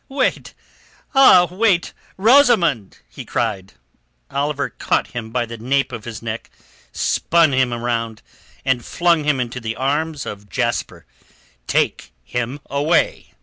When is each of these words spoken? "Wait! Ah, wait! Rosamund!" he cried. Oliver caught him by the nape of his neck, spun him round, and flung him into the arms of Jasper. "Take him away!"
"Wait! 0.09 0.55
Ah, 1.13 1.45
wait! 1.51 1.93
Rosamund!" 2.17 2.97
he 3.07 3.23
cried. 3.23 3.73
Oliver 4.31 4.67
caught 4.67 5.09
him 5.13 5.29
by 5.29 5.45
the 5.45 5.59
nape 5.59 5.91
of 5.91 6.05
his 6.05 6.23
neck, 6.23 6.49
spun 6.91 7.53
him 7.53 7.71
round, 7.71 8.23
and 8.65 8.83
flung 8.83 9.25
him 9.25 9.39
into 9.39 9.59
the 9.59 9.75
arms 9.75 10.25
of 10.25 10.49
Jasper. 10.49 11.05
"Take 11.67 12.13
him 12.23 12.59
away!" 12.67 13.35